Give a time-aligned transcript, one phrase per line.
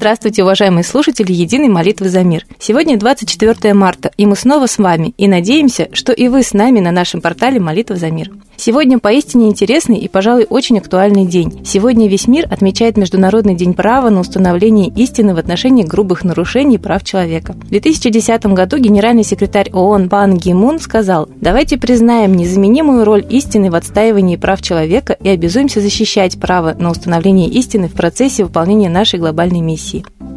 [0.00, 2.46] Здравствуйте, уважаемые слушатели Единой молитвы за мир.
[2.58, 6.80] Сегодня 24 марта, и мы снова с вами, и надеемся, что и вы с нами
[6.80, 8.30] на нашем портале «Молитва за мир».
[8.56, 11.62] Сегодня поистине интересный и, пожалуй, очень актуальный день.
[11.64, 17.02] Сегодня весь мир отмечает Международный день права на установление истины в отношении грубых нарушений прав
[17.02, 17.54] человека.
[17.54, 23.70] В 2010 году генеральный секретарь ООН Бан Ги Мун сказал, давайте признаем незаменимую роль истины
[23.70, 29.18] в отстаивании прав человека и обязуемся защищать право на установление истины в процессе выполнения нашей
[29.18, 29.89] глобальной миссии.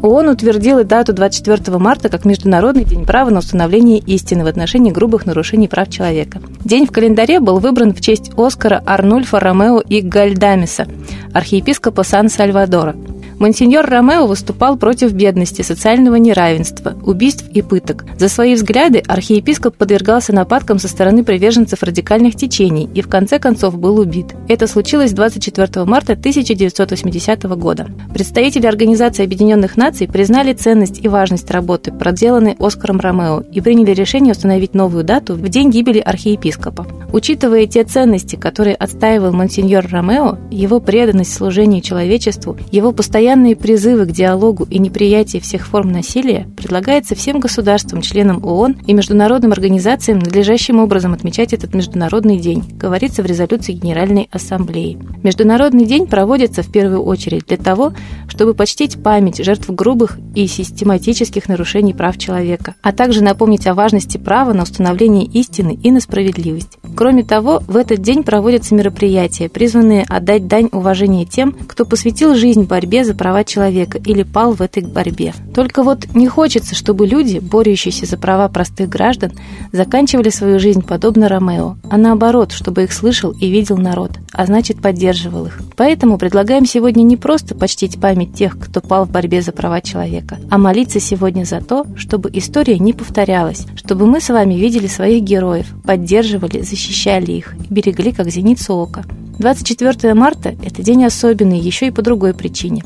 [0.04, 5.24] ООН утвердила дату 24 марта как Международный день права на установление истины в отношении грубых
[5.24, 6.42] нарушений прав человека.
[6.62, 10.86] День в календаре был выбран в честь Оскара Арнульфа Ромео и Гальдамиса,
[11.32, 12.96] архиепископа Сан-Сальвадора–
[13.44, 18.06] Монсеньор Ромео выступал против бедности, социального неравенства, убийств и пыток.
[18.16, 23.78] За свои взгляды архиепископ подвергался нападкам со стороны приверженцев радикальных течений и в конце концов
[23.78, 24.34] был убит.
[24.48, 27.88] Это случилось 24 марта 1980 года.
[28.14, 34.32] Представители Организации Объединенных Наций признали ценность и важность работы, проделанной Оскаром Ромео, и приняли решение
[34.32, 36.86] установить новую дату в день гибели архиепископа.
[37.12, 44.06] Учитывая те ценности, которые отстаивал монсеньор Ромео, его преданность служению человечеству, его постоянное постоянные призывы
[44.06, 50.20] к диалогу и неприятие всех форм насилия предлагается всем государствам, членам ООН и международным организациям
[50.20, 55.00] надлежащим образом отмечать этот Международный день, говорится в резолюции Генеральной Ассамблеи.
[55.24, 57.92] Международный день проводится в первую очередь для того,
[58.28, 64.16] чтобы почтить память жертв грубых и систематических нарушений прав человека, а также напомнить о важности
[64.16, 66.78] права на установление истины и на справедливость.
[66.96, 72.64] Кроме того, в этот день проводятся мероприятия, призванные отдать дань уважения тем, кто посвятил жизнь
[72.64, 75.34] борьбе за права человека или пал в этой борьбе.
[75.54, 79.32] Только вот не хочется, чтобы люди, борющиеся за права простых граждан,
[79.72, 84.80] заканчивали свою жизнь подобно Ромео, а наоборот, чтобы их слышал и видел народ, а значит
[84.80, 85.60] поддерживал их.
[85.76, 90.38] Поэтому предлагаем сегодня не просто почтить память тех, кто пал в борьбе за права человека,
[90.48, 95.24] а молиться сегодня за то, чтобы история не повторялась, чтобы мы с вами видели своих
[95.24, 99.04] героев, поддерживали, защищали их и берегли как зеницу ока.
[99.38, 102.82] 24 марта– это день особенный еще и по другой причине.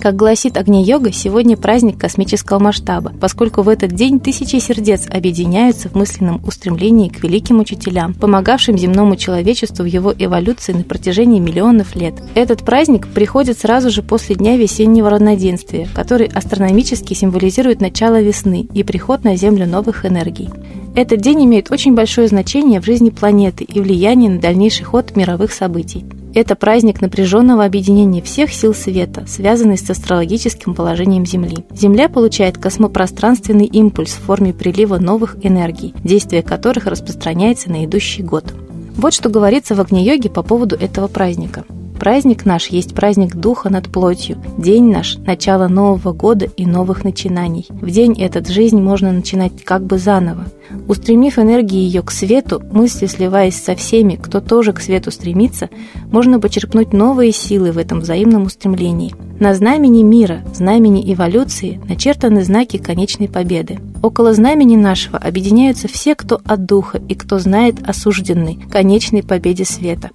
[0.00, 5.94] Как гласит Агни-йога, сегодня праздник космического масштаба, поскольку в этот день тысячи сердец объединяются в
[5.94, 12.14] мысленном устремлении к великим учителям, помогавшим земному человечеству в его эволюции на протяжении миллионов лет.
[12.34, 18.82] Этот праздник приходит сразу же после Дня весеннего равноденствия, который астрономически символизирует начало весны и
[18.82, 20.48] приход на Землю новых энергий.
[20.96, 25.52] Этот день имеет очень большое значение в жизни планеты и влияние на дальнейший ход мировых
[25.52, 26.04] событий.
[26.34, 31.64] Это праздник напряженного объединения всех сил света, связанный с астрологическим положением Земли.
[31.74, 38.52] Земля получает космопространственный импульс в форме прилива новых энергий, действие которых распространяется на идущий год.
[38.96, 41.64] Вот что говорится в Агни-йоге по поводу этого праздника.
[42.00, 47.66] Праздник наш есть праздник Духа над плотью, день наш– начало Нового года и новых начинаний.
[47.68, 50.46] В день этот жизнь можно начинать как бы заново.
[50.88, 55.68] Устремив энергии ее к свету, мысли сливаясь со всеми, кто тоже к свету стремится,
[56.10, 59.14] можно почерпнуть новые силы в этом взаимном устремлении.
[59.38, 63.78] На знамени мира, знамени эволюции, начертаны знаки конечной победы.
[64.02, 70.12] Около знамени нашего объединяются все, кто от духа и кто знает осужденный, конечной победе света.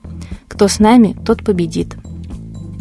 [0.55, 1.97] Кто с нами, тот победит.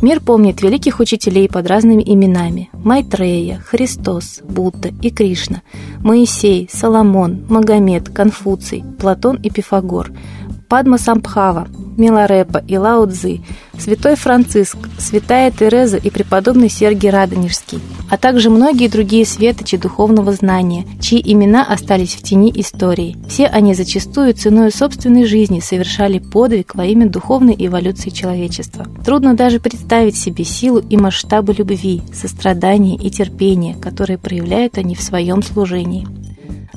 [0.01, 5.63] Мир помнит великих учителей под разными именами– Майтрея, Христос, Будда и Кришна,
[5.99, 10.13] Моисей, Соломон, Магомед, Конфуций, Платон и Пифагор,
[10.75, 13.43] Падма Самбхава, Миларепа и Лао Цзы,
[13.79, 17.79] святой Франциск, святая Тереза и преподобный Сергий Радонежский,
[18.11, 23.17] а также многие другие светочи духовного знания, чьи имена остались в тени истории.
[23.29, 28.85] Все они зачастую ценой собственной жизни совершали подвиг во имя духовной эволюции человечества.
[29.07, 35.03] Трудно даже представить себе силу и масштабы любви, сострадания и терпения, которые проявляют они в
[35.03, 36.05] своем служении.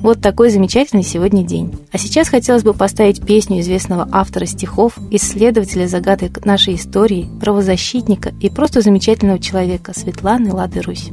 [0.02, 1.74] Вот такой замечательный сегодня день.
[1.92, 8.50] А сейчас хотелось бы поставить песню известного автора стихов, исследователя загадок нашей истории, правозащитника и
[8.50, 11.12] просто замечательного человека Светланы Лады Русь.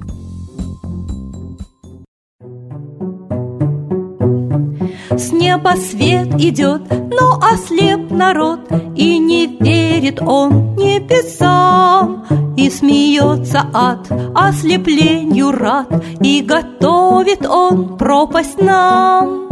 [5.10, 8.60] С неба свет идет, но ослеп народ,
[8.96, 12.24] И не верит он небесам,
[12.56, 15.88] И смеется от ослеплению рад,
[16.20, 19.44] И готовит он пропасть нам.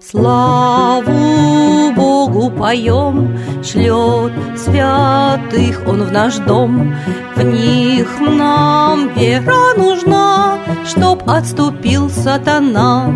[0.00, 6.94] Славу Богу поем, шлет святых Он в наш дом.
[7.36, 13.06] В них нам вера нужна, чтоб отступил сатана.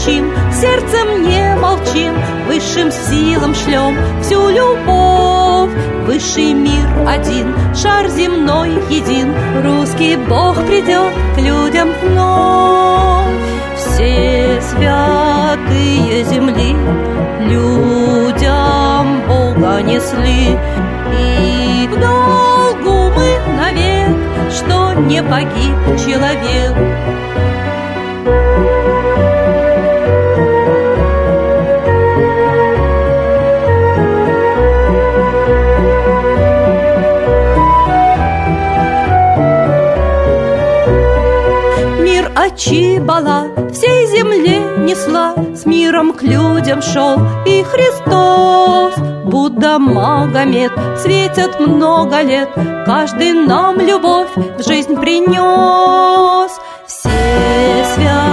[0.00, 2.14] молчим, сердцем не молчим,
[2.46, 5.70] Высшим силам шлем всю любовь.
[6.06, 9.32] Высший мир один, шар земной един,
[9.62, 13.26] Русский Бог придет к людям вновь.
[13.76, 16.74] Все святые земли
[17.48, 20.56] людям Бога несли,
[21.18, 24.16] И в долгу мы навек,
[24.50, 26.89] что не погиб человек.
[42.60, 47.16] Чибала всей земле несла, С миром к людям шел
[47.46, 48.98] и Христос.
[49.24, 52.50] Будда, Магомед светят много лет,
[52.84, 56.50] Каждый нам любовь в жизнь принес.
[56.86, 57.08] Все
[57.94, 58.29] святые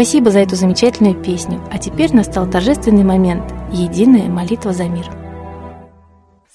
[0.00, 1.62] Спасибо за эту замечательную песню.
[1.70, 5.04] А теперь настал торжественный момент– единая молитва за мир.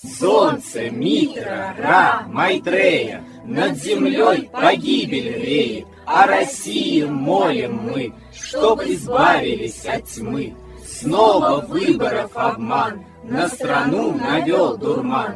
[0.04, 10.06] Солнце, Митра, Ра, Майтрея, Над землей погибель реет, О России молим мы, Чтоб избавились от
[10.06, 10.56] тьмы.
[10.84, 15.36] Снова выборов обман, На страну навел дурман.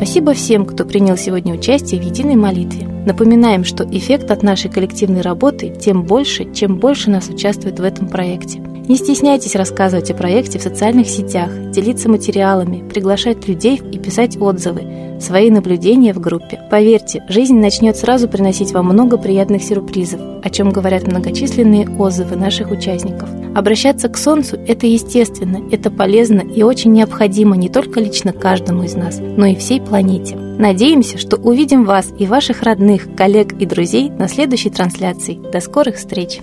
[0.00, 2.88] Спасибо всем, кто принял сегодня участие в единой молитве.
[3.04, 8.08] Напоминаем, что эффект от нашей коллективной работы тем больше, чем больше нас участвует в этом
[8.08, 8.60] проекте.
[8.60, 15.18] Не стесняйтесь рассказывать о проекте в социальных сетях, делиться материалами, приглашать людей и писать отзывы,
[15.20, 16.58] свои наблюдения в группе.
[16.70, 22.70] Поверьте, жизнь начнет сразу приносить вам много приятных сюрпризов, о чем говорят многочисленные отзывы наших
[22.70, 23.28] участников.
[23.54, 28.94] Обращаться к Солнцу– это естественно, это полезно и очень необходимо не только лично каждому из
[28.94, 30.36] нас, но и всей планете.
[30.36, 35.40] Надеемся, что увидим вас и ваших родных, коллег и друзей на следующей трансляции.
[35.52, 36.40] До скорых встреч!